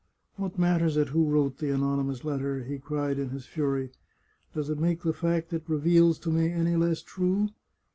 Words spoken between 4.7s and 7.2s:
it make the fact it reveals to me any less